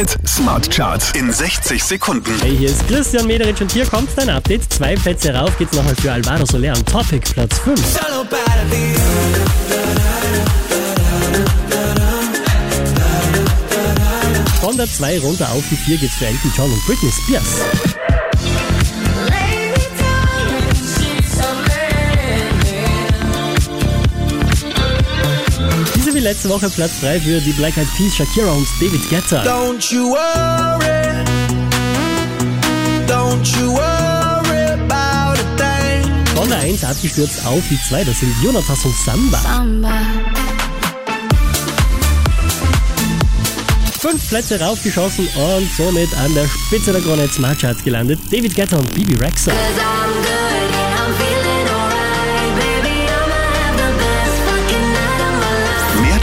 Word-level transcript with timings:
Hit 0.00 0.16
Smart 0.26 0.70
Charts 0.70 1.12
in 1.12 1.30
60 1.30 1.84
Sekunden. 1.84 2.32
Hey, 2.40 2.56
hier 2.56 2.70
ist 2.70 2.88
Christian 2.88 3.26
Mederich 3.26 3.60
und 3.60 3.70
hier 3.70 3.84
kommt 3.84 4.08
dein 4.16 4.30
Update. 4.30 4.72
Zwei 4.72 4.94
Plätze 4.94 5.34
rauf 5.34 5.54
geht's 5.58 5.74
nochmal 5.74 5.94
für 5.94 6.10
Alvaro 6.10 6.46
Soler 6.46 6.72
und 6.74 6.88
Topic, 6.88 7.20
Platz 7.34 7.58
5. 7.58 7.78
Von 14.62 14.76
der 14.78 14.86
2 14.86 15.18
runter 15.20 15.52
auf 15.52 15.64
die 15.70 15.76
4 15.76 15.98
geht's 15.98 16.14
für 16.14 16.28
Elton 16.28 16.52
John 16.56 16.72
und 16.72 16.86
Britney 16.86 17.12
Spears. 17.12 18.09
Diese 25.94 26.14
wie 26.14 26.20
letzte 26.20 26.48
Woche 26.48 26.70
Platz 26.70 27.00
3 27.00 27.20
für 27.20 27.40
die 27.40 27.52
Black 27.52 27.76
Eyed 27.76 27.88
Peas, 27.96 28.16
Shakira 28.16 28.50
und 28.52 28.66
David 28.80 29.08
Guetta. 29.08 29.42
Don't 29.42 29.92
you 29.92 30.10
worry, 30.10 31.24
don't 33.06 33.46
you 33.58 33.72
worry 33.72 34.72
about 34.72 35.38
a 35.38 35.56
thing. 35.56 36.26
Von 36.34 36.48
der 36.48 36.58
1 36.58 36.84
abgestürzt 36.84 37.44
auf 37.46 37.62
die 37.68 37.78
2, 37.88 38.04
das 38.04 38.20
sind 38.20 38.34
Jonathas 38.42 38.84
und 38.84 38.96
Samba. 38.96 39.38
Samba. 39.38 39.92
Fünf 44.00 44.28
Plätze 44.30 44.58
raufgeschossen 44.58 45.28
und 45.28 45.70
somit 45.76 46.08
an 46.16 46.34
der 46.34 46.46
Spitze 46.48 46.92
der 46.92 47.02
Krone 47.02 47.28
Smart 47.28 47.60
Charts 47.60 47.84
gelandet. 47.84 48.18
David 48.30 48.56
Guetta 48.56 48.78
und 48.78 48.94
Bibi 48.94 49.14
Rexa. 49.16 49.52